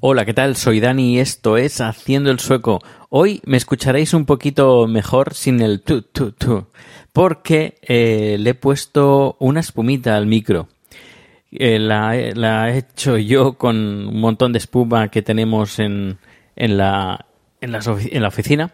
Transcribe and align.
Hola, 0.00 0.24
¿qué 0.24 0.32
tal? 0.32 0.54
Soy 0.54 0.78
Dani 0.78 1.16
y 1.16 1.18
esto 1.18 1.56
es 1.56 1.80
Haciendo 1.80 2.30
el 2.30 2.38
Sueco. 2.38 2.78
Hoy 3.08 3.40
me 3.44 3.56
escucharéis 3.56 4.14
un 4.14 4.26
poquito 4.26 4.86
mejor 4.86 5.34
sin 5.34 5.60
el 5.60 5.80
tu, 5.80 6.02
tu, 6.02 6.30
tu, 6.30 6.68
porque 7.12 7.78
eh, 7.82 8.36
le 8.38 8.50
he 8.50 8.54
puesto 8.54 9.34
una 9.40 9.58
espumita 9.58 10.16
al 10.16 10.26
micro. 10.26 10.68
Eh, 11.50 11.80
la, 11.80 12.16
he 12.16 12.78
hecho 12.78 13.16
yo 13.18 13.54
con 13.54 13.76
un 13.76 14.20
montón 14.20 14.52
de 14.52 14.58
espuma 14.58 15.08
que 15.08 15.22
tenemos 15.22 15.80
en, 15.80 16.18
en, 16.54 16.76
la, 16.76 17.26
en, 17.60 17.72
la 17.72 18.28
oficina 18.28 18.70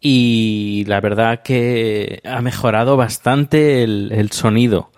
y 0.00 0.84
la 0.86 1.00
verdad 1.00 1.42
que 1.42 2.20
ha 2.24 2.40
mejorado 2.40 2.96
bastante 2.96 3.82
el 3.82 4.30
sonido. 4.30 4.92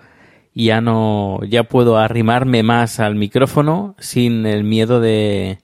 Ya 0.61 0.81
no, 0.81 1.39
ya 1.48 1.62
puedo 1.62 1.98
arrimarme 1.98 2.64
más 2.64 2.98
al 2.98 3.14
micrófono 3.14 3.95
sin 4.01 4.45
el 4.45 4.64
miedo 4.64 4.98
de, 4.98 5.61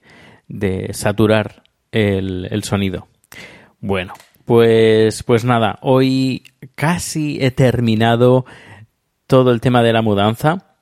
de 0.47 0.93
saturar 0.93 1.63
el, 1.91 2.47
el 2.49 2.63
sonido. 2.63 3.09
Bueno, 3.81 4.13
pues, 4.45 5.21
pues 5.23 5.43
nada, 5.43 5.79
hoy 5.81 6.43
casi 6.75 7.43
he 7.43 7.51
terminado 7.51 8.45
todo 9.27 9.51
el 9.51 9.59
tema 9.59 9.83
de 9.83 9.91
la 9.91 10.01
mudanza. 10.01 10.77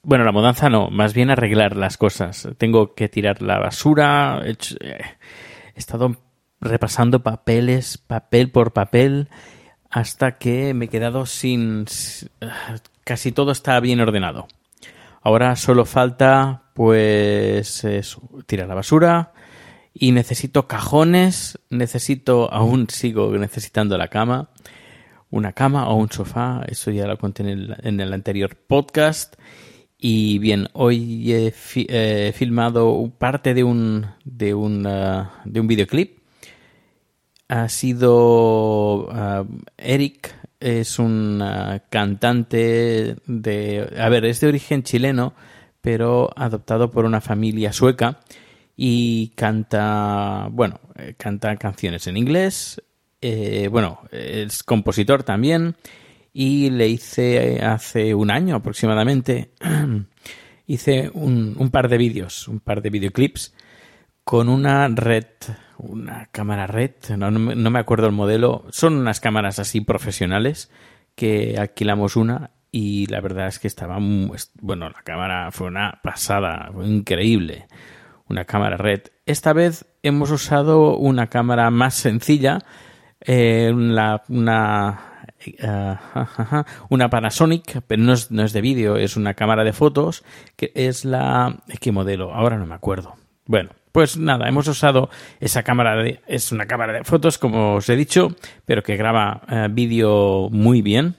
Bueno, 0.00 0.22
la 0.22 0.30
mudanza 0.30 0.70
no, 0.70 0.88
más 0.90 1.12
bien 1.12 1.30
arreglar 1.30 1.74
las 1.74 1.96
cosas. 1.96 2.48
Tengo 2.58 2.94
que 2.94 3.08
tirar 3.08 3.42
la 3.42 3.58
basura. 3.58 4.42
He, 4.44 4.52
eh, 4.52 5.00
he 5.74 5.78
estado 5.78 6.14
repasando 6.60 7.24
papeles, 7.24 7.98
papel 7.98 8.52
por 8.52 8.72
papel, 8.72 9.28
hasta 9.96 10.36
que 10.36 10.74
me 10.74 10.84
he 10.84 10.88
quedado 10.88 11.24
sin... 11.24 11.86
Casi 13.02 13.32
todo 13.32 13.50
está 13.50 13.80
bien 13.80 13.98
ordenado. 13.98 14.46
Ahora 15.22 15.56
solo 15.56 15.86
falta, 15.86 16.64
pues, 16.74 17.82
tirar 18.44 18.68
la 18.68 18.74
basura 18.74 19.32
y 19.94 20.12
necesito 20.12 20.68
cajones, 20.68 21.58
necesito, 21.70 22.52
aún 22.52 22.90
sigo 22.90 23.30
necesitando 23.38 23.96
la 23.96 24.08
cama, 24.08 24.50
una 25.30 25.54
cama 25.54 25.88
o 25.88 25.94
un 25.94 26.12
sofá, 26.12 26.62
eso 26.68 26.90
ya 26.90 27.06
lo 27.06 27.16
conté 27.16 27.44
en 27.50 28.00
el, 28.00 28.12
anterior 28.12 28.54
podcast. 28.54 29.36
Y 29.96 30.38
bien, 30.40 30.68
hoy 30.74 31.32
he 31.32 31.52
fi- 31.52 31.86
eh, 31.88 32.34
filmado 32.36 33.10
parte 33.18 33.54
de 33.54 33.64
un, 33.64 34.04
de 34.24 34.52
un, 34.52 34.86
ah, 34.86 35.40
de 35.46 35.58
un 35.58 35.66
videoclip. 35.66 36.15
Ha 37.48 37.68
sido 37.68 39.08
ah, 39.10 39.44
Eric, 39.76 40.34
es 40.60 40.98
un 40.98 41.40
ah, 41.42 41.82
cantante 41.90 43.16
de... 43.26 43.94
A 43.98 44.08
ver, 44.08 44.24
es 44.24 44.40
de 44.40 44.48
origen 44.48 44.82
chileno, 44.82 45.34
pero 45.80 46.30
adoptado 46.36 46.90
por 46.90 47.04
una 47.04 47.20
familia 47.20 47.72
sueca 47.72 48.20
y 48.76 49.28
canta, 49.36 50.48
bueno, 50.50 50.80
eh, 50.96 51.14
canta 51.16 51.56
canciones 51.56 52.06
en 52.06 52.16
inglés, 52.16 52.82
eh, 53.20 53.68
bueno, 53.70 54.02
es 54.10 54.62
compositor 54.62 55.22
también 55.22 55.76
y 56.32 56.70
le 56.70 56.88
hice 56.88 57.62
hace 57.62 58.14
un 58.14 58.30
año 58.30 58.56
aproximadamente, 58.56 59.52
hice 60.66 61.10
un, 61.14 61.54
un 61.58 61.70
par 61.70 61.88
de 61.88 61.96
vídeos, 61.96 62.48
un 62.48 62.60
par 62.60 62.82
de 62.82 62.90
videoclips 62.90 63.54
con 64.22 64.48
una 64.48 64.88
red, 64.88 65.24
una 65.78 66.26
cámara 66.32 66.66
red, 66.66 66.92
no, 67.16 67.30
no 67.30 67.70
me- 67.70 67.78
acuerdo 67.78 68.06
el 68.06 68.12
modelo, 68.12 68.64
son 68.70 68.94
unas 68.96 69.20
cámaras 69.20 69.58
así 69.58 69.80
profesionales 69.80 70.70
que 71.14 71.56
alquilamos 71.58 72.16
una 72.16 72.50
y 72.72 73.06
la 73.06 73.20
verdad 73.20 73.46
es 73.48 73.58
que 73.58 73.68
estaba, 73.68 73.98
bueno, 74.00 74.88
la 74.90 75.02
cámara 75.02 75.50
fue 75.52 75.66
una 75.68 76.00
pasada, 76.02 76.70
fue 76.72 76.86
increíble, 76.86 77.66
una 78.28 78.44
cámara 78.44 78.76
red. 78.76 79.02
Esta 79.24 79.52
vez 79.52 79.86
hemos 80.02 80.30
usado 80.30 80.96
una 80.96 81.28
cámara 81.28 81.70
más 81.70 81.94
sencilla, 81.94 82.58
eh, 83.20 83.70
una, 83.72 84.22
eh, 85.40 85.96
una 86.88 87.10
Panasonic, 87.10 87.82
pero 87.86 88.02
no 88.02 88.12
es, 88.12 88.30
no 88.30 88.42
es 88.44 88.52
de 88.52 88.60
vídeo, 88.60 88.96
es 88.96 89.16
una 89.16 89.34
cámara 89.34 89.64
de 89.64 89.72
fotos, 89.72 90.24
que 90.56 90.72
es 90.74 91.04
la... 91.04 91.62
¿Qué 91.80 91.92
modelo? 91.92 92.34
Ahora 92.34 92.58
no 92.58 92.66
me 92.66 92.74
acuerdo. 92.74 93.14
Bueno, 93.46 93.70
pues 93.96 94.18
nada, 94.18 94.46
hemos 94.46 94.68
usado 94.68 95.08
esa 95.40 95.62
cámara, 95.62 95.96
de, 95.96 96.20
es 96.26 96.52
una 96.52 96.66
cámara 96.66 96.92
de 96.92 97.02
fotos, 97.04 97.38
como 97.38 97.76
os 97.76 97.88
he 97.88 97.96
dicho, 97.96 98.28
pero 98.66 98.82
que 98.82 98.94
graba 98.98 99.40
eh, 99.48 99.68
vídeo 99.70 100.50
muy 100.50 100.82
bien. 100.82 101.14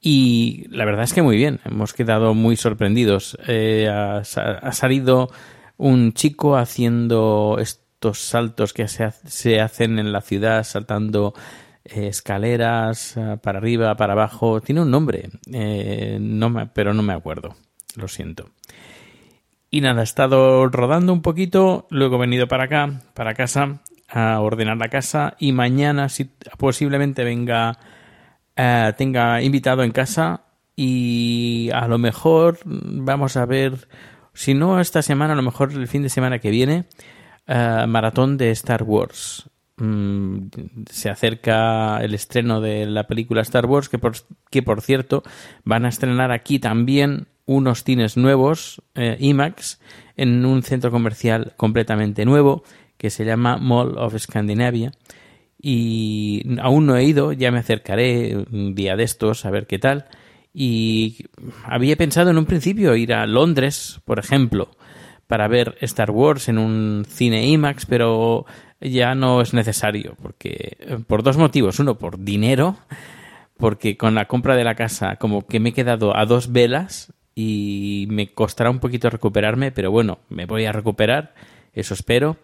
Y 0.00 0.64
la 0.70 0.84
verdad 0.84 1.02
es 1.02 1.12
que 1.12 1.22
muy 1.22 1.36
bien, 1.36 1.58
hemos 1.64 1.92
quedado 1.92 2.32
muy 2.32 2.54
sorprendidos. 2.54 3.36
Eh, 3.48 3.88
ha, 3.92 4.22
sa- 4.22 4.58
ha 4.62 4.70
salido 4.70 5.28
un 5.76 6.12
chico 6.12 6.56
haciendo 6.56 7.56
estos 7.60 8.20
saltos 8.20 8.72
que 8.72 8.86
se, 8.86 9.10
se 9.26 9.60
hacen 9.60 9.98
en 9.98 10.12
la 10.12 10.20
ciudad, 10.20 10.62
saltando 10.62 11.34
eh, 11.84 12.06
escaleras 12.06 13.16
para 13.42 13.58
arriba, 13.58 13.96
para 13.96 14.12
abajo. 14.12 14.60
Tiene 14.60 14.82
un 14.82 14.90
nombre, 14.92 15.30
eh, 15.52 16.18
no 16.20 16.48
me- 16.48 16.66
pero 16.68 16.94
no 16.94 17.02
me 17.02 17.12
acuerdo, 17.12 17.56
lo 17.96 18.06
siento. 18.06 18.50
Y 19.74 19.80
nada, 19.80 20.02
he 20.02 20.04
estado 20.04 20.68
rodando 20.68 21.12
un 21.12 21.20
poquito, 21.20 21.88
luego 21.90 22.14
he 22.14 22.20
venido 22.20 22.46
para 22.46 22.62
acá, 22.62 23.00
para 23.12 23.34
casa, 23.34 23.80
a 24.08 24.38
ordenar 24.38 24.76
la 24.76 24.88
casa 24.88 25.34
y 25.40 25.50
mañana 25.50 26.08
si 26.08 26.30
posiblemente 26.58 27.24
venga, 27.24 27.76
eh, 28.54 28.92
tenga 28.96 29.42
invitado 29.42 29.82
en 29.82 29.90
casa 29.90 30.42
y 30.76 31.70
a 31.74 31.88
lo 31.88 31.98
mejor 31.98 32.60
vamos 32.64 33.36
a 33.36 33.46
ver, 33.46 33.88
si 34.32 34.54
no 34.54 34.78
esta 34.78 35.02
semana, 35.02 35.32
a 35.32 35.36
lo 35.36 35.42
mejor 35.42 35.72
el 35.72 35.88
fin 35.88 36.04
de 36.04 36.08
semana 36.08 36.38
que 36.38 36.50
viene, 36.50 36.84
eh, 37.48 37.84
maratón 37.88 38.36
de 38.36 38.52
Star 38.52 38.84
Wars. 38.84 39.50
Mm, 39.76 40.50
se 40.88 41.10
acerca 41.10 41.98
el 41.98 42.14
estreno 42.14 42.60
de 42.60 42.86
la 42.86 43.08
película 43.08 43.42
Star 43.42 43.66
Wars, 43.66 43.88
que 43.88 43.98
por, 43.98 44.14
que 44.50 44.62
por 44.62 44.80
cierto 44.80 45.24
van 45.64 45.84
a 45.84 45.88
estrenar 45.88 46.30
aquí 46.30 46.60
también 46.60 47.26
unos 47.46 47.82
cines 47.82 48.16
nuevos, 48.16 48.82
eh, 48.94 49.16
IMAX, 49.18 49.80
en 50.16 50.46
un 50.46 50.62
centro 50.62 50.90
comercial 50.90 51.54
completamente 51.56 52.24
nuevo 52.24 52.62
que 52.96 53.10
se 53.10 53.24
llama 53.24 53.58
Mall 53.58 53.98
of 53.98 54.16
Scandinavia. 54.16 54.92
Y 55.60 56.58
aún 56.60 56.86
no 56.86 56.96
he 56.96 57.04
ido, 57.04 57.32
ya 57.32 57.50
me 57.50 57.58
acercaré 57.58 58.36
un 58.36 58.74
día 58.74 58.96
de 58.96 59.04
estos 59.04 59.44
a 59.44 59.50
ver 59.50 59.66
qué 59.66 59.78
tal. 59.78 60.06
Y 60.52 61.26
había 61.64 61.96
pensado 61.96 62.30
en 62.30 62.38
un 62.38 62.46
principio 62.46 62.94
ir 62.94 63.12
a 63.12 63.26
Londres, 63.26 64.00
por 64.04 64.18
ejemplo, 64.18 64.70
para 65.34 65.48
ver 65.48 65.76
Star 65.80 66.12
Wars 66.12 66.48
en 66.48 66.58
un 66.58 67.04
cine 67.08 67.44
IMAX, 67.48 67.86
pero 67.86 68.46
ya 68.80 69.16
no 69.16 69.40
es 69.40 69.52
necesario, 69.52 70.16
porque 70.22 70.76
eh, 70.78 70.98
por 71.04 71.24
dos 71.24 71.36
motivos. 71.36 71.80
Uno, 71.80 71.98
por 71.98 72.20
dinero, 72.20 72.76
porque 73.56 73.96
con 73.96 74.14
la 74.14 74.26
compra 74.26 74.54
de 74.54 74.62
la 74.62 74.76
casa 74.76 75.16
como 75.16 75.44
que 75.44 75.58
me 75.58 75.70
he 75.70 75.72
quedado 75.72 76.16
a 76.16 76.24
dos 76.24 76.52
velas 76.52 77.12
y 77.34 78.06
me 78.10 78.32
costará 78.32 78.70
un 78.70 78.78
poquito 78.78 79.10
recuperarme, 79.10 79.72
pero 79.72 79.90
bueno, 79.90 80.20
me 80.28 80.46
voy 80.46 80.66
a 80.66 80.72
recuperar, 80.72 81.34
eso 81.72 81.94
espero. 81.94 82.36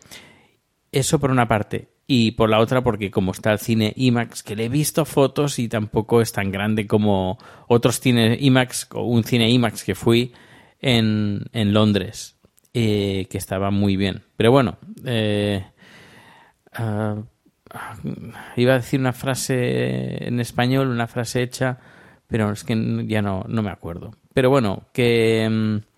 Eso 0.90 1.20
por 1.20 1.30
una 1.30 1.46
parte. 1.46 1.90
y 2.08 2.32
por 2.32 2.50
la 2.50 2.58
otra 2.58 2.82
porque 2.82 3.12
como 3.12 3.30
está 3.30 3.52
el 3.52 3.60
cine 3.60 3.92
IMAX, 3.94 4.42
que 4.42 4.56
le 4.56 4.64
he 4.64 4.68
visto 4.68 5.04
fotos 5.04 5.60
y 5.60 5.68
tampoco 5.68 6.20
es 6.22 6.32
tan 6.32 6.50
grande 6.50 6.88
como 6.88 7.38
otros 7.68 8.00
cines 8.00 8.42
IMAX 8.42 8.88
o 8.94 9.04
un 9.04 9.22
cine 9.22 9.48
IMAX 9.48 9.84
que 9.84 9.94
fui 9.94 10.32
en, 10.80 11.44
en 11.52 11.72
Londres, 11.72 12.39
eh, 12.74 13.26
que 13.30 13.38
estaba 13.38 13.70
muy 13.70 13.96
bien. 13.96 14.22
Pero 14.36 14.52
bueno, 14.52 14.78
eh, 15.04 15.64
ah, 16.72 17.16
ah, 17.70 17.96
iba 18.56 18.74
a 18.74 18.78
decir 18.78 19.00
una 19.00 19.12
frase 19.12 20.26
en 20.26 20.40
español, 20.40 20.88
una 20.88 21.06
frase 21.06 21.42
hecha, 21.42 21.78
pero 22.26 22.52
es 22.52 22.64
que 22.64 23.04
ya 23.06 23.22
no, 23.22 23.44
no 23.48 23.62
me 23.62 23.70
acuerdo. 23.70 24.12
Pero 24.34 24.50
bueno, 24.50 24.84
que... 24.92 25.48
mm, 25.50 25.90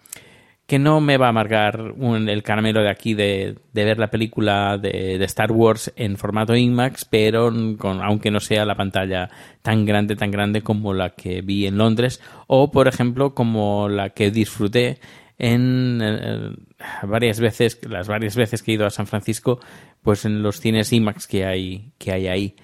que 0.65 0.79
no 0.79 1.03
me 1.03 1.19
va 1.19 1.27
a 1.27 1.31
amargar 1.31 1.93
el 2.01 2.43
caramelo 2.43 2.81
de 2.83 2.89
aquí 2.89 3.13
de, 3.13 3.59
de 3.75 3.85
ver 3.85 3.99
la 3.99 4.09
película 4.11 4.79
de, 4.79 5.19
de 5.19 5.25
Star 5.27 5.53
Wars 5.53 5.93
en 5.97 6.17
formato 6.17 6.57
IMAX, 6.57 7.05
pero 7.05 7.53
con, 7.77 8.01
aunque 8.01 8.31
no 8.31 8.41
sea 8.41 8.65
la 8.65 8.75
pantalla 8.75 9.29
tan 9.61 9.85
grande, 9.85 10.17
tan 10.17 10.31
grande 10.31 10.63
como 10.63 10.95
la 10.95 11.11
que 11.11 11.43
vi 11.43 11.67
en 11.67 11.77
Londres, 11.77 12.23
o 12.47 12.71
por 12.71 12.89
ejemplo 12.89 13.35
como 13.35 13.91
la 13.91 14.11
que 14.11 14.31
disfruté 14.31 14.99
en 15.43 15.99
eh, 16.01 16.55
varias 17.03 17.41
veces, 17.41 17.81
las 17.83 18.07
varias 18.07 18.37
veces 18.37 18.63
que 18.63 18.71
he 18.71 18.75
ido 18.75 18.87
a 18.87 18.91
San 18.91 19.09
Francisco, 19.09 19.59
pues 20.01 20.25
en 20.25 20.41
los 20.41 20.61
cines 20.61 20.93
IMAX 20.93 21.27
que 21.27 21.45
hay, 21.45 21.93
que 21.99 22.13
hay 22.13 22.29
ahí 22.29 22.57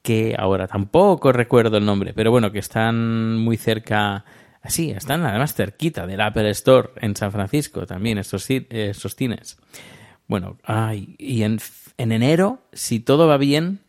que 0.00 0.36
ahora 0.38 0.68
tampoco 0.68 1.32
recuerdo 1.32 1.78
el 1.78 1.84
nombre, 1.84 2.12
pero 2.14 2.30
bueno, 2.30 2.52
que 2.52 2.58
están 2.60 3.36
muy 3.38 3.56
cerca, 3.56 4.24
así, 4.62 4.90
están 4.90 5.24
además 5.24 5.54
cerquita 5.54 6.06
del 6.06 6.20
Apple 6.20 6.50
Store 6.50 6.90
en 7.00 7.16
San 7.16 7.32
Francisco 7.32 7.84
también, 7.84 8.18
estos, 8.18 8.48
eh, 8.50 8.66
estos 8.70 9.16
cines. 9.16 9.58
Bueno, 10.28 10.58
ay, 10.62 11.16
y 11.18 11.42
en, 11.42 11.58
en 11.96 12.12
enero, 12.12 12.60
si 12.72 13.00
todo 13.00 13.26
va 13.26 13.38
bien, 13.38 13.80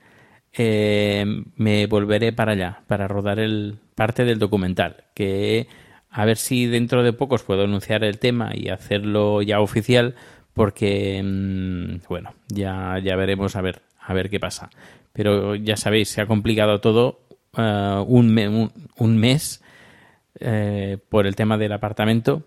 eh, 0.53 1.25
me 1.57 1.85
volveré 1.85 2.33
para 2.33 2.53
allá, 2.53 2.81
para 2.87 3.07
rodar 3.07 3.37
el 3.37 3.77
parte 3.93 4.23
del 4.23 4.39
documental, 4.39 5.03
que 5.13 5.67
a 6.15 6.23
ver 6.23 6.37
si 6.37 6.65
dentro 6.65 7.03
de 7.03 7.11
pocos 7.11 7.43
puedo 7.43 7.65
anunciar 7.65 8.05
el 8.05 8.19
tema 8.19 8.51
y 8.53 8.69
hacerlo 8.69 9.41
ya 9.41 9.59
oficial, 9.59 10.15
porque, 10.53 11.21
mm, 11.21 12.07
bueno, 12.07 12.33
ya, 12.47 12.97
ya 13.03 13.17
veremos 13.17 13.57
a 13.57 13.61
ver, 13.61 13.81
a 13.99 14.13
ver 14.13 14.29
qué 14.29 14.39
pasa. 14.39 14.69
Pero 15.11 15.55
ya 15.55 15.75
sabéis, 15.75 16.07
se 16.07 16.21
ha 16.21 16.25
complicado 16.25 16.79
todo 16.79 17.19
eh, 17.57 18.03
un, 18.07 18.71
un 18.95 19.17
mes 19.17 19.61
eh, 20.39 20.99
por 21.09 21.27
el 21.27 21.35
tema 21.35 21.57
del 21.57 21.73
apartamento. 21.73 22.43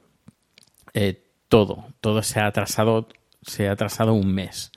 Eh, 0.94 1.22
todo, 1.50 1.88
todo 2.00 2.22
se 2.22 2.40
ha 2.40 2.46
atrasado, 2.46 3.08
se 3.42 3.68
ha 3.68 3.72
atrasado 3.72 4.14
un 4.14 4.32
mes 4.34 4.72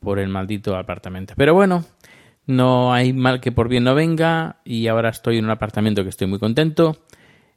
por 0.00 0.18
el 0.18 0.28
maldito 0.28 0.76
apartamento. 0.76 1.32
Pero 1.34 1.54
bueno, 1.54 1.86
no 2.44 2.92
hay 2.92 3.14
mal 3.14 3.40
que 3.40 3.52
por 3.52 3.70
bien 3.70 3.84
no 3.84 3.94
venga 3.94 4.60
y 4.66 4.88
ahora 4.88 5.08
estoy 5.08 5.38
en 5.38 5.46
un 5.46 5.50
apartamento 5.50 6.02
que 6.02 6.10
estoy 6.10 6.26
muy 6.26 6.38
contento. 6.38 6.98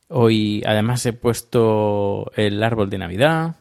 Hoy 0.09 0.63
además 0.65 1.06
he 1.06 1.13
puesto 1.13 2.31
el 2.36 2.63
árbol 2.63 2.89
de 2.89 2.98
Navidad 2.98 3.57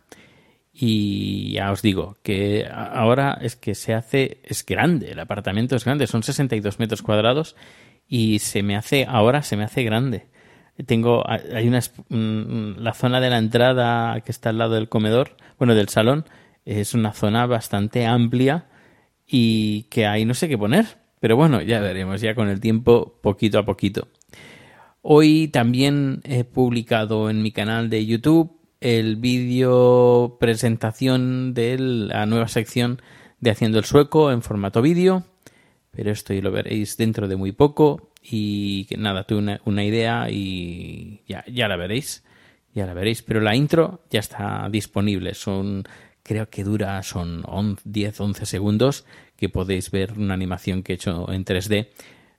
y 0.73 1.53
ya 1.53 1.73
os 1.73 1.83
digo 1.83 2.19
que 2.23 2.69
ahora 2.71 3.39
es 3.41 3.57
que 3.57 3.75
se 3.75 3.95
hace, 3.95 4.41
es 4.45 4.65
grande, 4.65 5.11
el 5.11 5.19
apartamento 5.19 5.75
es 5.75 5.85
grande, 5.85 6.07
son 6.07 6.23
62 6.23 6.79
metros 6.79 7.03
cuadrados 7.03 7.57
y 8.07 8.39
se 8.41 8.63
me 8.63 8.77
hace, 8.77 9.07
ahora 9.09 9.43
se 9.43 9.57
me 9.57 9.65
hace 9.65 9.83
grande. 9.83 10.27
Tengo, 10.85 11.25
hay 11.29 11.67
una, 11.67 11.81
la 12.79 12.93
zona 12.93 13.21
de 13.21 13.31
la 13.31 13.39
entrada 13.39 14.21
que 14.21 14.31
está 14.31 14.51
al 14.51 14.59
lado 14.59 14.75
del 14.75 14.91
comedor, 14.91 15.37
bueno, 15.59 15.75
del 15.75 15.89
salón, 15.89 16.27
es 16.67 16.93
una 16.93 17.13
zona 17.13 17.47
bastante 17.47 18.05
amplia 18.05 18.67
y 19.27 19.85
que 19.85 20.07
ahí 20.07 20.25
no 20.25 20.35
sé 20.35 20.49
qué 20.49 20.59
poner. 20.59 20.99
Pero 21.19 21.37
bueno, 21.37 21.63
ya 21.63 21.81
veremos, 21.81 22.21
ya 22.21 22.35
con 22.35 22.49
el 22.49 22.61
tiempo, 22.61 23.19
poquito 23.23 23.59
a 23.59 23.65
poquito. 23.65 24.09
Hoy 25.09 25.47
también 25.47 26.21
he 26.25 26.43
publicado 26.43 27.31
en 27.31 27.41
mi 27.41 27.53
canal 27.53 27.89
de 27.91 28.05
YouTube 28.05 28.59
el 28.81 29.15
vídeo 29.15 30.37
presentación 30.41 31.55
de 31.55 31.79
la 31.79 32.27
nueva 32.27 32.49
sección 32.49 33.01
de 33.39 33.53
Haciendo 33.53 33.79
el 33.79 33.85
Sueco 33.85 34.33
en 34.33 34.43
formato 34.43 34.83
vídeo, 34.83 35.23
pero 35.93 36.11
esto 36.11 36.35
lo 36.35 36.51
veréis 36.51 36.97
dentro 36.97 37.29
de 37.29 37.37
muy 37.37 37.53
poco 37.53 38.11
y 38.21 38.89
nada, 38.99 39.23
tuve 39.23 39.39
una, 39.39 39.61
una 39.65 39.85
idea 39.85 40.29
y 40.29 41.23
ya, 41.29 41.45
ya 41.47 41.69
la 41.69 41.77
veréis, 41.77 42.25
ya 42.75 42.85
la 42.85 42.93
veréis, 42.93 43.23
pero 43.23 43.41
la 43.41 43.55
intro 43.55 44.03
ya 44.11 44.19
está 44.19 44.69
disponible, 44.73 45.35
son 45.35 45.85
creo 46.25 46.51
que 46.51 46.65
dura, 46.65 47.01
son 47.05 47.45
11, 47.47 47.81
10, 47.85 48.21
11 48.21 48.45
segundos 48.45 49.05
que 49.37 49.51
podéis 49.51 49.93
ver 49.93 50.15
una 50.19 50.35
animación 50.35 50.83
que 50.83 50.95
he 50.95 50.97
hecho 50.97 51.31
en 51.31 51.45
3D 51.45 51.91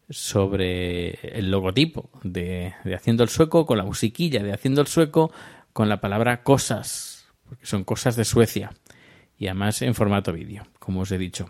sobre 0.10 1.38
el 1.38 1.52
logotipo 1.52 2.10
de, 2.24 2.74
Haciendo 2.96 3.24
el 3.24 3.30
Sueco, 3.30 3.66
con 3.66 3.78
la 3.78 3.84
musiquilla 3.84 4.42
de 4.44 4.54
Haciendo 4.54 4.82
el 4.82 4.88
Sueco, 4.88 5.32
con 5.74 5.90
la 5.90 6.02
palabra 6.02 6.44
cosas, 6.44 7.28
porque 7.48 7.66
son 7.66 7.84
cosas 7.84 8.16
de 8.16 8.26
Suecia, 8.26 8.72
y 9.38 9.48
además 9.48 9.82
en 9.82 9.94
formato 9.94 10.34
vídeo, 10.34 10.64
como 10.80 11.02
os 11.02 11.12
he 11.12 11.18
dicho. 11.18 11.50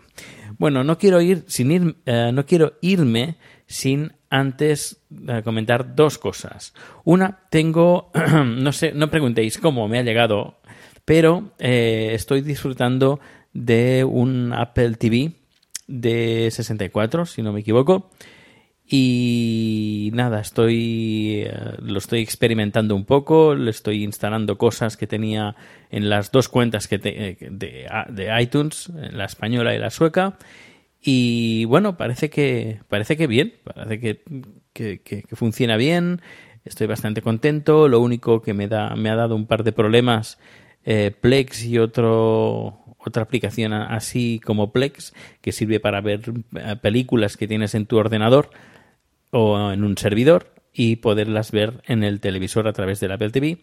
Bueno, 0.58 0.84
no 0.84 0.98
quiero 0.98 1.20
ir 1.20 1.44
sin 1.46 1.70
ir, 1.70 1.96
eh, 2.04 2.30
no 2.32 2.44
quiero 2.44 2.74
irme 2.82 3.36
sin 3.66 4.12
antes 4.30 5.02
eh, 5.28 5.42
comentar 5.42 5.94
dos 5.94 6.18
cosas. 6.18 6.74
Una, 7.04 7.40
tengo, 7.50 8.10
no 8.44 8.72
sé, 8.72 8.92
no 8.92 9.10
preguntéis 9.10 9.58
cómo 9.58 9.88
me 9.88 9.98
ha 9.98 10.02
llegado, 10.02 10.60
pero 11.04 11.52
eh, 11.58 12.10
estoy 12.12 12.42
disfrutando 12.42 13.20
de 13.54 14.04
un 14.04 14.52
Apple 14.52 14.96
TV 14.96 15.32
de 15.86 16.50
64, 16.50 17.24
si 17.24 17.42
no 17.42 17.52
me 17.52 17.60
equivoco. 17.60 18.10
Y 18.90 20.10
nada, 20.14 20.40
estoy 20.40 21.42
eh, 21.46 21.52
lo 21.82 21.98
estoy 21.98 22.20
experimentando 22.20 22.96
un 22.96 23.04
poco, 23.04 23.54
le 23.54 23.70
estoy 23.70 24.02
instalando 24.02 24.56
cosas 24.56 24.96
que 24.96 25.06
tenía 25.06 25.56
en 25.90 26.08
las 26.08 26.32
dos 26.32 26.48
cuentas 26.48 26.88
que 26.88 26.98
eh, 27.04 27.36
de, 27.50 27.86
de 28.08 28.42
iTunes, 28.42 28.90
la 29.12 29.26
española 29.26 29.74
y 29.74 29.78
la 29.78 29.90
sueca. 29.90 30.38
Y 31.02 31.66
bueno, 31.66 31.96
parece 31.98 32.30
que 32.30 32.80
parece 32.88 33.16
que 33.18 33.26
bien, 33.26 33.54
parece 33.62 34.00
que, 34.00 34.22
que, 34.72 35.00
que- 35.02 35.24
funciona 35.36 35.76
bien. 35.76 36.22
Estoy 36.64 36.86
bastante 36.86 37.20
contento. 37.22 37.88
Lo 37.88 38.00
único 38.00 38.40
que 38.42 38.54
me 38.54 38.68
da 38.68 38.96
me 38.96 39.10
ha 39.10 39.16
dado 39.16 39.36
un 39.36 39.46
par 39.46 39.64
de 39.64 39.72
problemas 39.72 40.38
eh, 40.84 41.10
Plex 41.20 41.64
y 41.66 41.78
otro 41.78 42.84
otra 42.98 43.22
aplicación 43.22 43.72
así 43.74 44.40
como 44.44 44.72
Plex 44.72 45.14
que 45.40 45.52
sirve 45.52 45.78
para 45.78 46.00
ver 46.00 46.22
eh, 46.56 46.76
películas 46.82 47.36
que 47.36 47.46
tienes 47.46 47.74
en 47.74 47.86
tu 47.86 47.96
ordenador 47.96 48.50
o 49.30 49.70
en 49.72 49.84
un 49.84 49.96
servidor 49.98 50.52
y 50.72 50.96
poderlas 50.96 51.50
ver 51.50 51.82
en 51.86 52.04
el 52.04 52.20
televisor 52.20 52.68
a 52.68 52.72
través 52.72 53.00
del 53.00 53.12
Apple 53.12 53.30
TV. 53.30 53.58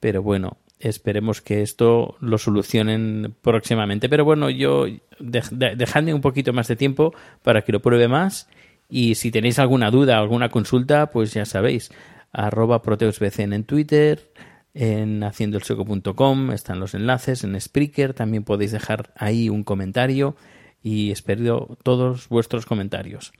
Pero 0.00 0.22
bueno, 0.22 0.58
esperemos 0.80 1.40
que 1.40 1.62
esto 1.62 2.16
lo 2.20 2.38
solucionen 2.38 3.34
próximamente. 3.40 4.08
Pero 4.08 4.24
bueno, 4.24 4.50
yo 4.50 4.86
dej- 5.20 5.50
de- 5.50 5.76
dejadme 5.76 6.12
un 6.14 6.20
poquito 6.20 6.52
más 6.52 6.68
de 6.68 6.76
tiempo 6.76 7.14
para 7.42 7.62
que 7.62 7.72
lo 7.72 7.80
pruebe 7.80 8.08
más. 8.08 8.48
Y 8.88 9.14
si 9.14 9.30
tenéis 9.30 9.58
alguna 9.58 9.90
duda, 9.90 10.18
alguna 10.18 10.48
consulta, 10.50 11.10
pues 11.10 11.32
ya 11.32 11.44
sabéis, 11.46 11.90
arroba 12.32 12.82
proteusbcn 12.82 13.52
en 13.52 13.64
Twitter, 13.64 14.32
en 14.74 15.22
haciendoelsueco.com 15.22 16.50
están 16.52 16.80
los 16.80 16.94
enlaces, 16.94 17.44
en 17.44 17.58
Spreaker 17.60 18.14
también 18.14 18.42
podéis 18.44 18.72
dejar 18.72 19.12
ahí 19.16 19.48
un 19.48 19.64
comentario 19.64 20.34
y 20.82 21.10
espero 21.10 21.76
todos 21.82 22.28
vuestros 22.28 22.66
comentarios. 22.66 23.32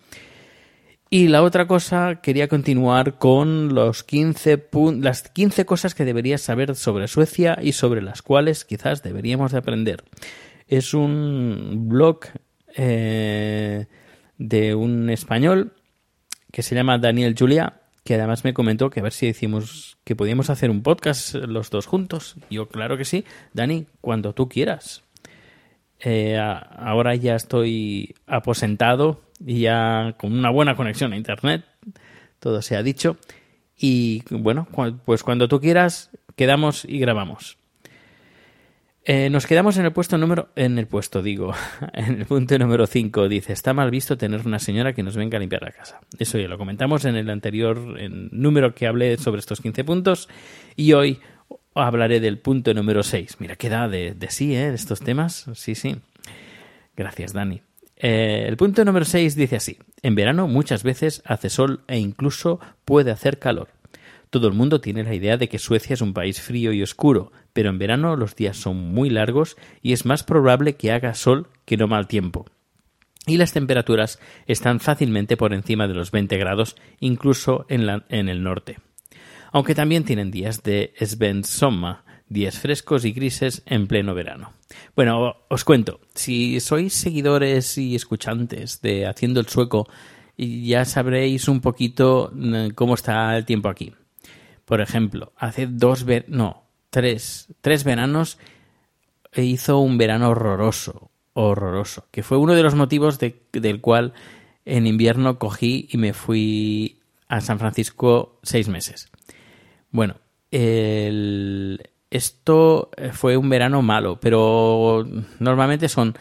Y 1.15 1.29
la 1.29 1.43
otra 1.43 1.67
cosa, 1.67 2.23
quería 2.23 2.49
continuar 2.49 3.19
con 3.19 3.75
los 3.75 4.03
15 4.03 4.71
pun- 4.71 5.03
las 5.03 5.29
15 5.29 5.67
cosas 5.67 5.95
que 5.95 6.07
deberías 6.07 6.41
saber 6.41 6.75
sobre 6.75 7.07
Suecia 7.07 7.59
y 7.61 7.73
sobre 7.73 8.01
las 8.01 8.23
cuales 8.23 8.65
quizás 8.65 9.03
deberíamos 9.03 9.53
de 9.53 9.59
aprender. 9.59 10.05
Es 10.69 10.95
un 10.95 11.87
blog 11.91 12.21
eh, 12.75 13.89
de 14.39 14.75
un 14.75 15.11
español 15.11 15.75
que 16.51 16.63
se 16.63 16.75
llama 16.75 16.97
Daniel 16.97 17.35
Julia, 17.39 17.83
que 18.05 18.15
además 18.15 18.43
me 18.45 18.55
comentó 18.55 18.89
que 18.89 19.01
a 19.01 19.03
ver 19.03 19.13
si 19.13 19.27
decimos 19.27 19.99
que 20.05 20.17
podíamos 20.17 20.49
hacer 20.49 20.71
un 20.71 20.83
podcast 20.83 21.35
los 21.35 21.69
dos 21.69 21.85
juntos. 21.85 22.37
Yo, 22.49 22.69
claro 22.69 22.97
que 22.97 23.05
sí. 23.05 23.27
Dani, 23.53 23.85
cuando 24.01 24.33
tú 24.33 24.49
quieras. 24.49 25.03
Eh, 26.01 26.39
ahora 26.39 27.15
ya 27.17 27.35
estoy 27.37 28.15
aposentado 28.27 29.21
y 29.47 29.61
ya 29.61 30.15
con 30.19 30.33
una 30.33 30.51
buena 30.51 30.77
conexión 30.77 31.13
a 31.13 31.17
internet, 31.17 31.65
todo 32.39 32.63
se 32.63 32.77
ha 32.77 32.83
dicho. 32.83 33.17
Y 33.79 34.23
bueno, 34.31 34.69
pues 35.05 35.23
cuando 35.23 35.49
tú 35.49 35.61
quieras, 35.61 36.11
quedamos 36.37 36.85
y 36.85 36.99
grabamos. 36.99 37.59
Eh, 39.05 39.31
nos 39.31 39.47
quedamos 39.47 39.77
en 39.79 39.85
el 39.85 39.93
puesto 39.93 40.17
número. 40.17 40.51
En 40.55 40.79
el 40.79 40.87
puesto, 40.87 41.23
digo. 41.23 41.53
En 41.93 42.21
el 42.21 42.27
punto 42.27 42.57
número 42.59 42.87
5. 42.87 43.29
Dice: 43.29 43.53
Está 43.53 43.75
mal 43.75 43.91
visto 43.91 44.17
tener 44.17 44.47
una 44.47 44.61
señora 44.61 44.93
que 44.93 45.03
nos 45.03 45.17
venga 45.17 45.39
a 45.39 45.41
limpiar 45.41 45.63
la 45.63 45.73
casa. 45.73 46.01
Eso 46.19 46.39
ya 46.39 46.47
lo 46.47 46.57
comentamos 46.57 47.05
en 47.05 47.17
el 47.17 47.29
anterior 47.31 47.97
en 47.99 48.29
número 48.31 48.75
que 48.75 48.87
hablé 48.87 49.17
sobre 49.17 49.41
estos 49.41 49.61
15 49.61 49.83
puntos. 49.83 50.29
Y 50.77 50.93
hoy 50.93 51.19
hablaré 51.75 52.21
del 52.21 52.39
punto 52.39 52.73
número 52.75 53.03
6. 53.03 53.41
Mira, 53.41 53.57
queda 53.57 53.89
de, 53.89 54.15
de 54.15 54.31
sí, 54.31 54.55
¿eh? 54.55 54.73
Estos 54.73 55.01
temas. 55.01 55.47
Sí, 55.55 55.75
sí. 55.75 55.97
Gracias, 56.97 57.33
Dani. 57.33 57.63
Eh, 58.05 58.47
el 58.49 58.57
punto 58.57 58.85
número 58.85 59.05
6 59.05 59.37
dice 59.37 59.57
así. 59.57 59.79
En 60.03 60.15
verano 60.17 60.49
muchas 60.49 60.83
veces 60.83 61.23
hace 61.25 61.49
sol 61.49 61.85
e 61.87 61.99
incluso 61.99 62.59
puede 62.85 63.11
hacer 63.13 63.39
calor. 63.39 63.69
Todo 64.31 64.49
el 64.49 64.55
mundo 64.55 64.81
tiene 64.81 65.05
la 65.05 65.15
idea 65.15 65.37
de 65.37 65.49
que 65.49 65.59
Suecia 65.59 65.95
es 65.95 66.01
un 66.01 66.13
país 66.15 66.41
frío 66.41 66.73
y 66.73 66.83
oscuro, 66.83 67.31
pero 67.53 67.71
en 67.71 67.79
verano 67.79 68.17
los 68.17 68.35
días 68.35 68.57
son 68.57 68.77
muy 68.93 69.09
largos 69.09 69.57
y 69.83 69.93
es 69.93 70.05
más 70.05 70.25
probable 70.25 70.75
que 70.75 70.91
haga 70.91 71.15
sol 71.15 71.49
que 71.65 71.77
no 71.77 71.87
mal 71.87 72.09
tiempo. 72.09 72.47
Y 73.27 73.37
las 73.37 73.53
temperaturas 73.53 74.19
están 74.47 74.81
fácilmente 74.81 75.37
por 75.37 75.53
encima 75.53 75.87
de 75.87 75.95
los 75.95 76.11
20 76.11 76.37
grados, 76.39 76.75
incluso 76.99 77.67
en, 77.69 77.87
la- 77.87 78.05
en 78.09 78.29
el 78.29 78.43
norte. 78.43 78.79
Aunque 79.53 79.75
también 79.77 80.03
tienen 80.05 80.31
días 80.33 80.63
de 80.65 80.93
Svensomma, 80.99 82.05
días 82.33 82.59
frescos 82.59 83.05
y 83.05 83.13
grises 83.13 83.63
en 83.67 83.87
pleno 83.87 84.15
verano. 84.15 84.53
Bueno, 84.97 85.37
os 85.49 85.65
cuento, 85.65 86.01
si 86.15 86.61
sois 86.61 86.93
seguidores 86.93 87.77
y 87.79 87.95
escuchantes 87.95 88.81
de 88.81 89.07
Haciendo 89.07 89.41
el 89.41 89.49
Sueco, 89.49 89.89
ya 90.37 90.85
sabréis 90.85 91.49
un 91.49 91.61
poquito 91.61 92.31
mm, 92.35 92.71
cómo 92.75 92.95
está 92.95 93.37
el 93.37 93.45
tiempo 93.45 93.69
aquí. 93.69 93.93
Por 94.65 94.81
ejemplo, 94.81 95.33
hace 95.37 95.67
dos 95.67 96.05
ver 96.05 96.25
no, 96.29 96.65
tres, 96.91 97.49
tres 97.61 97.85
veranos 97.85 98.39
hizo 99.37 99.79
un 99.79 99.99
verano 99.99 100.31
horroroso, 100.31 101.11
horroroso, 101.35 102.07
que 102.11 102.23
fue 102.23 102.39
uno 102.39 102.55
de 102.55 102.63
los 102.63 102.75
motivos 102.75 103.19
de- 103.19 103.43
del 103.53 103.81
cual 103.81 104.13
en 104.65 104.87
invierno 104.87 105.39
cogí 105.39 105.89
y 105.91 105.99
me 105.99 106.13
fui 106.13 107.01
a 107.29 107.41
San 107.41 107.59
Francisco 107.59 108.39
seis 108.43 108.69
meses. 108.69 109.11
Bueno, 109.91 110.17
el- 110.51 111.81
esto 112.13 112.91
eh, 112.97 113.11
fue 113.13 113.37
un 113.37 113.49
verano 113.49 113.83
malo, 113.83 114.21
pero 114.21 115.05
normalmente 115.39 115.89
son 115.89 116.15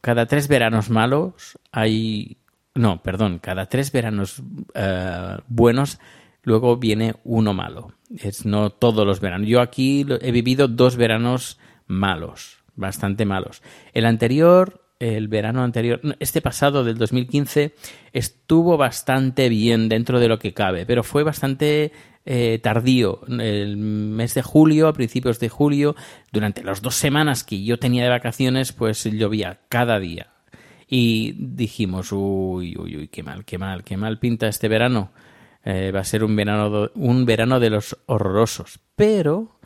cada 0.00 0.26
tres 0.26 0.48
veranos 0.48 0.90
malos 0.90 1.58
hay 1.72 2.38
no, 2.78 3.02
perdón, 3.02 3.40
cada 3.40 3.66
tres 3.66 3.90
veranos 3.90 4.40
eh, 4.74 5.36
buenos 5.48 5.98
luego 6.44 6.76
viene 6.76 7.16
uno 7.24 7.52
malo. 7.52 7.92
Es 8.16 8.46
no 8.46 8.70
todos 8.70 9.04
los 9.04 9.20
veranos. 9.20 9.48
Yo 9.48 9.60
aquí 9.60 10.06
he 10.20 10.30
vivido 10.30 10.68
dos 10.68 10.96
veranos 10.96 11.58
malos, 11.86 12.58
bastante 12.76 13.26
malos. 13.26 13.62
El 13.92 14.06
anterior, 14.06 14.84
el 15.00 15.28
verano 15.28 15.62
anterior, 15.62 16.00
este 16.20 16.40
pasado 16.40 16.84
del 16.84 16.98
2015 16.98 17.74
estuvo 18.12 18.76
bastante 18.76 19.48
bien 19.48 19.88
dentro 19.88 20.20
de 20.20 20.28
lo 20.28 20.38
que 20.38 20.54
cabe, 20.54 20.86
pero 20.86 21.02
fue 21.02 21.24
bastante 21.24 21.92
eh, 22.30 22.58
tardío. 22.62 23.20
El 23.26 23.78
mes 23.78 24.34
de 24.34 24.42
julio, 24.42 24.86
a 24.86 24.92
principios 24.92 25.40
de 25.40 25.48
julio, 25.48 25.96
durante 26.30 26.62
las 26.62 26.82
dos 26.82 26.94
semanas 26.94 27.42
que 27.42 27.64
yo 27.64 27.78
tenía 27.78 28.04
de 28.04 28.10
vacaciones, 28.10 28.74
pues 28.74 29.02
llovía 29.04 29.60
cada 29.70 29.98
día. 29.98 30.26
Y 30.86 31.32
dijimos, 31.38 32.12
uy, 32.12 32.76
uy, 32.76 32.96
uy, 32.98 33.08
qué 33.08 33.22
mal, 33.22 33.46
qué 33.46 33.56
mal, 33.56 33.82
qué 33.82 33.96
mal 33.96 34.18
pinta 34.18 34.46
este 34.46 34.68
verano. 34.68 35.10
Eh, 35.64 35.90
va 35.90 36.00
a 36.00 36.04
ser 36.04 36.22
un 36.22 36.36
verano, 36.36 36.90
un 36.96 37.24
verano 37.24 37.60
de 37.60 37.70
los 37.70 37.96
horrorosos. 38.04 38.78
Pero 38.94 39.58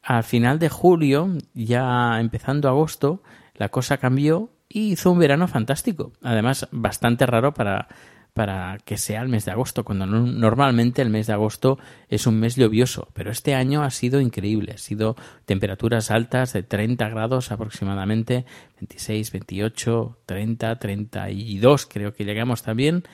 al 0.00 0.22
final 0.22 0.60
de 0.60 0.68
julio, 0.68 1.36
ya 1.54 2.20
empezando 2.20 2.68
agosto, 2.68 3.24
la 3.54 3.70
cosa 3.70 3.98
cambió 3.98 4.50
y 4.68 4.92
hizo 4.92 5.10
un 5.10 5.18
verano 5.18 5.48
fantástico. 5.48 6.12
Además, 6.22 6.68
bastante 6.70 7.26
raro 7.26 7.52
para, 7.52 7.88
para 8.36 8.76
que 8.84 8.98
sea 8.98 9.22
el 9.22 9.28
mes 9.30 9.46
de 9.46 9.52
agosto, 9.52 9.82
cuando 9.82 10.04
no- 10.04 10.20
normalmente 10.26 11.00
el 11.00 11.08
mes 11.08 11.26
de 11.26 11.32
agosto 11.32 11.78
es 12.10 12.26
un 12.26 12.38
mes 12.38 12.54
lluvioso. 12.54 13.08
Pero 13.14 13.30
este 13.30 13.54
año 13.54 13.82
ha 13.82 13.88
sido 13.90 14.20
increíble. 14.20 14.72
Ha 14.74 14.78
sido 14.78 15.16
temperaturas 15.46 16.10
altas 16.10 16.52
de 16.52 16.62
30 16.62 17.08
grados 17.08 17.50
aproximadamente, 17.50 18.44
26, 18.78 19.32
28, 19.32 20.18
30, 20.26 20.78
32 20.78 21.86
creo 21.86 22.12
que 22.12 22.26
llegamos 22.26 22.62
también. 22.62 23.04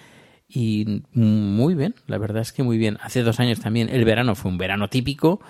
Y 0.49 1.05
muy 1.15 1.75
bien, 1.77 1.95
la 2.09 2.19
verdad 2.19 2.43
es 2.43 2.53
que 2.53 2.65
muy 2.65 2.77
bien. 2.77 2.99
Hace 3.01 3.23
dos 3.23 3.39
años 3.39 3.61
también 3.61 3.89
el 3.91 4.05
verano 4.05 4.35
fue 4.35 4.51
un 4.51 4.59
verano 4.59 4.89
típico, 4.89 5.41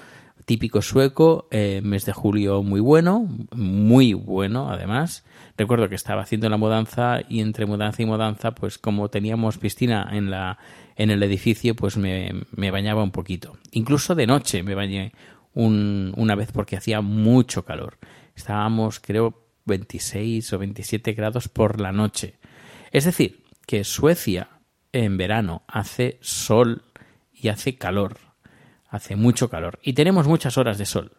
típico 0.44 0.82
sueco, 0.82 1.48
eh, 1.50 1.80
mes 1.84 2.04
de 2.04 2.12
julio 2.12 2.62
muy 2.62 2.80
bueno, 2.80 3.28
muy 3.54 4.14
bueno 4.14 4.70
además. 4.70 5.24
Recuerdo 5.56 5.88
que 5.88 5.94
estaba 5.94 6.22
haciendo 6.22 6.48
la 6.48 6.56
mudanza 6.56 7.20
y 7.28 7.40
entre 7.40 7.66
mudanza 7.66 8.02
y 8.02 8.06
mudanza, 8.06 8.52
pues 8.54 8.78
como 8.78 9.08
teníamos 9.08 9.58
piscina 9.58 10.08
en 10.12 10.30
la 10.30 10.58
en 10.96 11.10
el 11.10 11.22
edificio, 11.22 11.74
pues 11.74 11.96
me, 11.96 12.32
me 12.54 12.70
bañaba 12.70 13.02
un 13.02 13.12
poquito. 13.12 13.56
Incluso 13.72 14.14
de 14.14 14.26
noche 14.26 14.62
me 14.62 14.74
bañé 14.74 15.12
un- 15.54 16.12
una 16.16 16.34
vez 16.34 16.52
porque 16.52 16.76
hacía 16.76 17.00
mucho 17.00 17.64
calor. 17.64 17.98
Estábamos, 18.34 19.00
creo, 19.00 19.46
26 19.64 20.52
o 20.52 20.58
27 20.58 21.12
grados 21.14 21.48
por 21.48 21.80
la 21.80 21.92
noche. 21.92 22.34
Es 22.90 23.04
decir, 23.06 23.42
que 23.66 23.84
Suecia 23.84 24.48
en 24.92 25.16
verano 25.16 25.62
hace 25.66 26.18
sol 26.20 26.82
y 27.32 27.48
hace 27.48 27.76
calor. 27.76 28.18
Hace 28.92 29.16
mucho 29.16 29.48
calor. 29.48 29.78
Y 29.82 29.94
tenemos 29.94 30.26
muchas 30.26 30.58
horas 30.58 30.76
de 30.76 30.84
sol. 30.84 31.12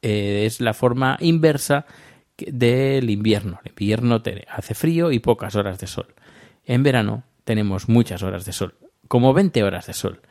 Eh, 0.00 0.44
es 0.46 0.60
la 0.62 0.72
forma 0.72 1.18
inversa 1.20 1.84
del 2.38 3.10
invierno. 3.10 3.60
El 3.62 3.72
invierno 3.72 4.22
te- 4.22 4.46
hace 4.50 4.74
frío 4.74 5.12
y 5.12 5.18
pocas 5.18 5.54
horas 5.54 5.78
de 5.78 5.86
sol. 5.86 6.14
En 6.64 6.82
verano 6.82 7.24
tenemos 7.44 7.90
muchas 7.90 8.22
horas 8.22 8.46
de 8.46 8.52
sol. 8.52 8.74
Como 9.06 9.34
20 9.34 9.62
horas 9.62 9.86
de 9.86 9.92
sol. 9.92 10.22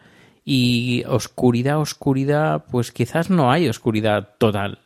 Y 0.44 1.04
oscuridad, 1.06 1.78
oscuridad, 1.80 2.66
pues 2.72 2.92
quizás 2.92 3.30
no 3.30 3.52
hay 3.52 3.70
oscuridad 3.70 4.30
total. 4.40 4.80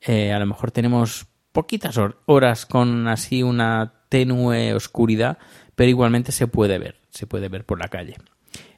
Eh, 0.00 0.32
a 0.32 0.38
lo 0.38 0.46
mejor 0.46 0.70
tenemos 0.70 1.26
poquitas 1.52 1.98
hor- 1.98 2.16
horas 2.24 2.64
con 2.64 3.06
así 3.08 3.42
una 3.42 3.92
tenue 4.08 4.72
oscuridad, 4.72 5.36
pero 5.74 5.90
igualmente 5.90 6.32
se 6.32 6.46
puede 6.46 6.78
ver, 6.78 6.96
se 7.10 7.26
puede 7.26 7.50
ver 7.50 7.66
por 7.66 7.78
la 7.78 7.88
calle. 7.88 8.16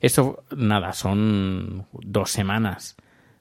Esto, 0.00 0.44
nada, 0.56 0.92
son 0.92 1.86
dos 1.92 2.30
semanas, 2.30 2.96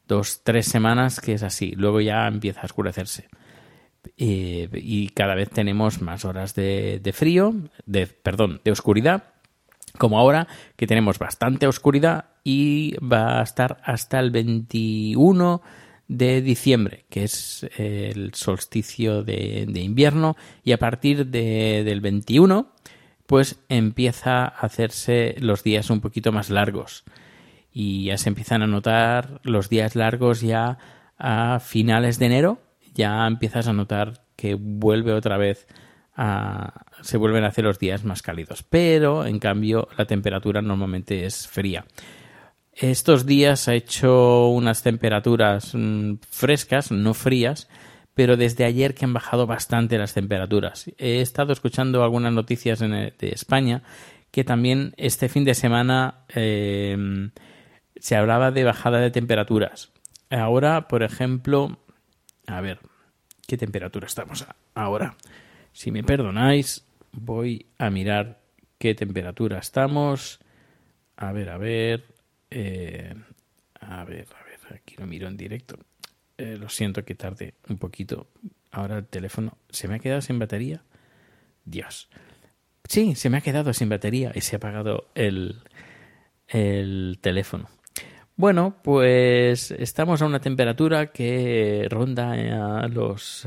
dos, 0.07 0.41
tres 0.43 0.65
semanas 0.67 1.19
que 1.21 1.33
es 1.33 1.43
así. 1.43 1.71
Luego 1.75 2.01
ya 2.01 2.27
empieza 2.27 2.61
a 2.61 2.65
oscurecerse. 2.65 3.27
Eh, 4.17 4.69
y 4.73 5.09
cada 5.09 5.35
vez 5.35 5.49
tenemos 5.49 6.01
más 6.01 6.25
horas 6.25 6.55
de, 6.55 7.11
frío, 7.13 7.53
de, 7.85 8.07
perdón, 8.07 8.61
de 8.63 8.71
oscuridad, 8.71 9.33
como 9.97 10.19
ahora 10.19 10.47
que 10.75 10.87
tenemos 10.87 11.19
bastante 11.19 11.67
oscuridad 11.67 12.25
y 12.43 12.95
va 13.03 13.39
a 13.39 13.43
estar 13.43 13.81
hasta 13.83 14.19
el 14.19 14.31
21 14.31 15.61
de 16.07 16.41
diciembre, 16.41 17.05
que 17.09 17.23
es 17.25 17.67
el 17.77 18.33
solsticio 18.33 19.23
de, 19.23 19.65
de 19.67 19.81
invierno, 19.81 20.35
y 20.63 20.71
a 20.71 20.77
partir 20.79 21.27
de- 21.27 21.83
del 21.83 22.01
21, 22.01 22.71
pues 23.29 23.59
empieza 23.69 24.43
a 24.43 24.47
hacerse 24.47 25.35
los 25.37 25.61
días 25.61 25.91
un 25.91 26.01
poquito 26.01 26.31
más 26.31 26.49
largos. 26.49 27.03
Y 27.71 28.05
ya 28.05 28.17
se 28.17 28.27
empiezan 28.27 28.63
a 28.63 28.67
notar 28.67 29.39
los 29.43 29.69
días 29.69 29.95
largos 29.95 30.41
ya 30.41 30.79
a 31.15 31.59
finales 31.59 32.17
de 32.17 32.25
enero, 32.25 32.57
ya 32.95 33.27
empiezas 33.27 33.67
a 33.67 33.73
notar 33.73 34.23
que 34.35 34.55
vuelve 34.55 35.13
otra 35.13 35.37
vez 35.37 35.67
a, 36.15 36.85
se 37.03 37.17
vuelven 37.17 37.43
a 37.43 37.49
hacer 37.49 37.65
los 37.65 37.77
días 37.77 38.03
más 38.03 38.23
cálidos. 38.23 38.63
Pero, 38.63 39.23
en 39.27 39.37
cambio, 39.37 39.89
la 39.95 40.05
temperatura 40.05 40.63
normalmente 40.63 41.27
es 41.27 41.47
fría. 41.47 41.85
Estos 42.73 43.27
días 43.27 43.67
ha 43.67 43.75
hecho 43.75 44.47
unas 44.47 44.81
temperaturas 44.81 45.75
mm, 45.75 46.13
frescas, 46.31 46.91
no 46.91 47.13
frías, 47.13 47.69
pero 48.19 48.35
desde 48.35 48.65
ayer 48.65 48.95
que 48.95 49.05
han 49.05 49.13
bajado 49.13 49.47
bastante 49.47 49.97
las 49.97 50.13
temperaturas. 50.13 50.91
He 50.97 51.21
estado 51.21 51.53
escuchando 51.53 52.03
algunas 52.03 52.33
noticias 52.33 52.79
de 52.79 53.13
España 53.21 53.81
que 54.29 54.43
también 54.43 54.93
este 54.97 55.29
fin 55.29 55.45
de 55.45 55.55
semana 55.55 56.25
eh, 56.35 56.97
se 57.95 58.17
hablaba 58.17 58.51
de 58.51 58.65
bajada 58.65 58.99
de 58.99 59.09
temperaturas. 59.09 59.93
Ahora, 60.29 60.89
por 60.89 61.01
ejemplo, 61.01 61.79
a 62.45 62.59
ver, 62.59 62.79
¿qué 63.47 63.55
temperatura 63.55 64.07
estamos 64.07 64.45
ahora? 64.75 65.15
Si 65.71 65.89
me 65.89 66.03
perdonáis, 66.03 66.83
voy 67.13 67.67
a 67.77 67.89
mirar 67.89 68.41
qué 68.79 68.95
temperatura 68.95 69.59
estamos. 69.59 70.41
A 71.15 71.31
ver, 71.31 71.51
a 71.51 71.57
ver. 71.57 72.03
eh, 72.51 73.13
a 73.79 74.03
ver, 74.03 74.27
a 74.37 74.43
ver, 74.43 74.75
aquí 74.75 74.97
lo 74.97 75.07
miro 75.07 75.29
en 75.29 75.37
directo. 75.37 75.79
Eh, 76.39 76.55
lo 76.57 76.69
siento 76.69 77.03
que 77.03 77.15
tarde 77.15 77.53
un 77.67 77.77
poquito. 77.77 78.27
Ahora 78.71 78.97
el 78.97 79.05
teléfono 79.05 79.57
se 79.69 79.89
me 79.89 79.95
ha 79.95 79.99
quedado 79.99 80.21
sin 80.21 80.39
batería. 80.39 80.83
Dios. 81.65 82.09
Sí, 82.87 83.13
se 83.15 83.29
me 83.29 83.37
ha 83.37 83.41
quedado 83.41 83.73
sin 83.73 83.89
batería 83.89 84.31
y 84.33 84.41
se 84.41 84.55
ha 84.55 84.57
apagado 84.57 85.09
el, 85.15 85.61
el 86.47 87.19
teléfono. 87.21 87.69
Bueno, 88.37 88.77
pues 88.81 89.71
estamos 89.71 90.21
a 90.21 90.25
una 90.25 90.39
temperatura 90.39 91.11
que 91.11 91.85
ronda 91.89 92.83
a 92.83 92.87
los... 92.87 93.45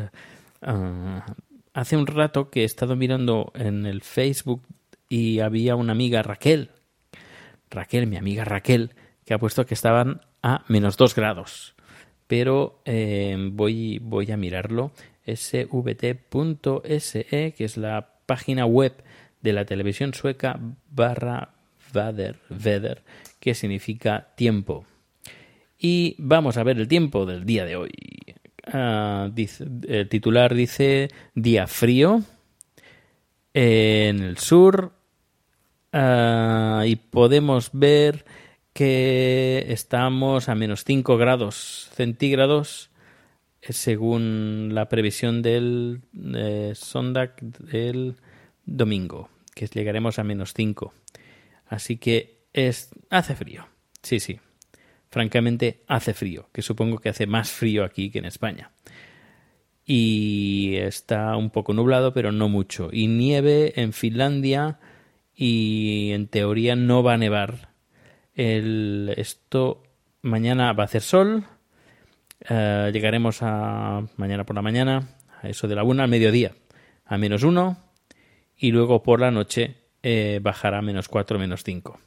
ah, 0.60 1.24
hace 1.72 1.96
un 1.96 2.06
rato 2.06 2.50
que 2.50 2.60
he 2.60 2.64
estado 2.64 2.94
mirando 2.94 3.52
en 3.54 3.86
el 3.86 4.02
Facebook 4.02 4.62
y 5.08 5.40
había 5.40 5.76
una 5.76 5.92
amiga 5.92 6.22
Raquel, 6.22 6.72
Raquel, 7.70 8.06
mi 8.06 8.18
amiga 8.18 8.44
Raquel, 8.44 8.94
que 9.24 9.32
ha 9.32 9.38
puesto 9.38 9.64
que 9.64 9.72
estaban 9.72 10.20
a 10.42 10.64
menos 10.68 10.98
2 10.98 11.14
grados. 11.14 11.74
Pero 12.32 12.80
eh, 12.86 13.36
voy, 13.52 13.98
voy 13.98 14.32
a 14.32 14.38
mirarlo. 14.38 14.92
svt.se, 15.26 16.24
que 17.26 17.54
es 17.58 17.76
la 17.76 18.08
página 18.24 18.64
web 18.64 18.94
de 19.42 19.52
la 19.52 19.66
televisión 19.66 20.14
sueca 20.14 20.58
barra 20.90 21.50
Vader, 21.92 22.38
Vedder, 22.48 23.02
que 23.38 23.52
significa 23.52 24.28
tiempo. 24.34 24.86
Y 25.78 26.14
vamos 26.16 26.56
a 26.56 26.62
ver 26.62 26.78
el 26.78 26.88
tiempo 26.88 27.26
del 27.26 27.44
día 27.44 27.66
de 27.66 27.76
hoy. 27.76 27.90
Ah, 28.64 29.30
el 29.86 30.08
titular 30.08 30.54
dice 30.54 31.10
día 31.34 31.66
frío 31.66 32.22
en 33.52 34.22
el 34.22 34.38
sur 34.38 34.94
ah, 35.92 36.82
y 36.86 36.96
podemos 36.96 37.68
ver 37.74 38.24
que 38.72 39.66
estamos 39.68 40.48
a 40.48 40.54
menos 40.54 40.84
5 40.84 41.16
grados 41.16 41.90
centígrados 41.94 42.90
eh, 43.60 43.72
según 43.72 44.70
la 44.72 44.88
previsión 44.88 45.42
del 45.42 46.00
eh, 46.34 46.72
Sondag 46.74 47.36
del 47.40 48.16
domingo, 48.64 49.28
que 49.54 49.66
llegaremos 49.66 50.18
a 50.18 50.24
menos 50.24 50.52
5. 50.54 50.92
Así 51.66 51.96
que 51.96 52.42
es, 52.52 52.90
hace 53.10 53.34
frío. 53.34 53.66
Sí, 54.02 54.20
sí. 54.20 54.40
Francamente, 55.10 55.84
hace 55.88 56.14
frío, 56.14 56.48
que 56.52 56.62
supongo 56.62 56.98
que 56.98 57.10
hace 57.10 57.26
más 57.26 57.50
frío 57.50 57.84
aquí 57.84 58.10
que 58.10 58.18
en 58.18 58.24
España. 58.24 58.72
Y 59.84 60.76
está 60.76 61.36
un 61.36 61.50
poco 61.50 61.74
nublado, 61.74 62.14
pero 62.14 62.32
no 62.32 62.48
mucho. 62.48 62.88
Y 62.92 63.08
nieve 63.08 63.74
en 63.80 63.92
Finlandia 63.92 64.78
y 65.34 66.10
en 66.12 66.28
teoría 66.28 66.76
no 66.76 67.02
va 67.02 67.14
a 67.14 67.18
nevar. 67.18 67.71
El, 68.34 69.12
esto 69.16 69.82
mañana 70.22 70.72
va 70.72 70.84
a 70.84 70.86
hacer 70.86 71.02
sol. 71.02 71.44
Eh, 72.48 72.90
llegaremos 72.92 73.38
a 73.42 74.02
mañana 74.16 74.44
por 74.44 74.56
la 74.56 74.62
mañana, 74.62 75.16
a 75.40 75.48
eso 75.48 75.68
de 75.68 75.74
la 75.74 75.84
una 75.84 76.04
al 76.04 76.10
mediodía, 76.10 76.52
a 77.04 77.18
menos 77.18 77.42
uno. 77.42 77.78
Y 78.56 78.70
luego 78.70 79.02
por 79.02 79.20
la 79.20 79.30
noche 79.30 79.76
eh, 80.02 80.40
bajará 80.42 80.78
a 80.78 80.82
menos 80.82 81.08
4, 81.08 81.38
menos 81.38 81.62
5. 81.64 81.98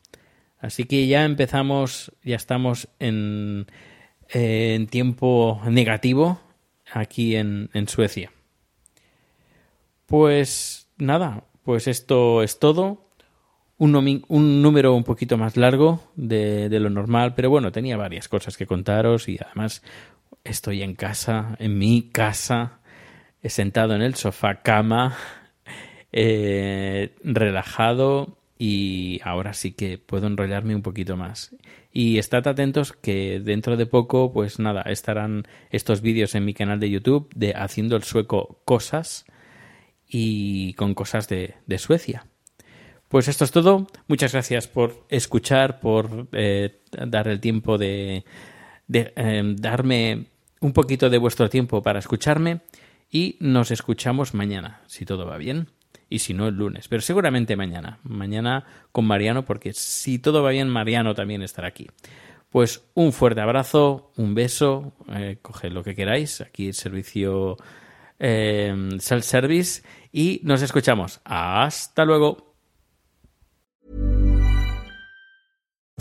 Así 0.60 0.86
que 0.86 1.08
ya 1.08 1.26
empezamos, 1.26 2.12
ya 2.24 2.36
estamos 2.36 2.88
en, 3.00 3.68
en 4.30 4.88
tiempo 4.88 5.62
negativo 5.70 6.40
aquí 6.92 7.36
en, 7.36 7.70
en, 7.74 7.88
Suecia. 7.88 8.32
Pues 10.06 10.90
nada, 10.98 11.44
pues 11.64 11.88
esto 11.88 12.42
es 12.42 12.60
todo. 12.60 13.05
Un, 13.78 13.92
número 14.62 14.96
un 14.96 15.04
poquito 15.04 15.38
más 15.38 15.58
largo 15.58 16.02
de, 16.16 16.70
de, 16.70 16.80
lo 16.80 16.90
normal, 16.90 17.34
pero 17.36 17.50
bueno, 17.50 17.74
tenía 17.74 17.98
varias 17.98 18.30
cosas 18.30 18.56
que 18.56 18.66
contaros 18.66 19.28
y 19.28 19.38
además 19.44 19.84
estoy 20.46 20.82
en 20.82 20.96
casa, 20.96 21.58
en 21.60 21.78
mi 21.78 22.10
casa, 22.10 22.80
sentado 23.44 23.96
en 23.96 24.02
el 24.02 24.16
sofá 24.16 24.62
cama 24.62 25.18
eh, 26.12 27.16
relajado 27.24 28.38
y 28.58 29.20
ahora 29.24 29.54
sí 29.54 29.74
que 29.74 29.98
puedo 29.98 30.28
enrollarme 30.28 30.76
un 30.76 30.82
poquito 30.82 31.18
más. 31.18 31.56
Y 31.92 32.18
estad 32.18 32.48
atentos 32.48 32.94
que 32.94 33.40
dentro 33.40 33.78
de 33.78 33.86
poco, 33.86 34.32
pues 34.32 34.60
nada, 34.60 34.82
estarán 34.84 35.44
estos 35.70 36.02
vídeos 36.02 36.36
en 36.36 36.46
mi 36.46 36.54
canal 36.54 36.80
de 36.80 36.90
YouTube 36.90 37.30
de 37.36 37.54
Haciendo 37.56 37.96
el 37.96 38.04
Sueco 38.04 38.62
Cosas 38.66 39.26
y 40.08 40.74
con 40.74 40.94
cosas 40.94 41.28
de, 41.28 41.56
de 41.66 41.78
Suecia. 41.78 42.28
Pues 43.10 43.28
esto 43.28 43.46
es 43.46 43.52
todo. 43.52 43.88
Muchas 44.08 44.32
gracias 44.32 44.68
por 44.68 45.06
escuchar, 45.10 45.80
por 45.80 46.28
eh, 46.32 46.82
dar 46.92 47.28
el 47.28 47.40
tiempo 47.40 47.78
de, 47.78 48.26
de 48.88 49.14
eh, 49.16 49.56
darme 49.58 50.28
un 50.62 50.74
poquito 50.74 51.10
de 51.10 51.18
vuestro 51.18 51.50
tiempo 51.50 51.82
para 51.82 52.00
escucharme 52.00 52.62
y 53.12 53.38
nos 53.40 53.72
escuchamos 53.72 54.34
mañana, 54.34 54.82
si 54.88 55.06
todo 55.06 55.26
va 55.26 55.38
bien 55.38 55.70
y 56.10 56.20
si 56.20 56.34
no 56.34 56.48
el 56.48 56.56
lunes, 56.56 56.88
pero 56.88 57.02
seguramente 57.02 57.56
mañana, 57.56 58.00
mañana 58.04 58.66
con 58.92 59.06
Mariano, 59.06 59.46
porque 59.46 59.74
si 59.74 60.20
todo 60.20 60.44
va 60.44 60.52
bien, 60.52 60.70
Mariano 60.70 61.16
también 61.16 61.42
estará 61.42 61.68
aquí. 61.68 61.88
Pues 62.50 62.84
un 62.94 63.12
fuerte 63.12 63.42
abrazo, 63.42 64.12
un 64.16 64.34
beso, 64.34 64.94
eh, 65.14 65.38
coged 65.42 65.72
lo 65.72 65.84
que 65.84 65.96
queráis, 65.96 66.42
aquí 66.42 66.68
el 66.68 66.74
servicio 66.74 67.58
eh, 68.20 68.98
self-service 69.00 69.84
y 70.12 70.40
nos 70.44 70.62
escuchamos. 70.62 71.20
Hasta 71.26 72.06
luego. 72.06 72.45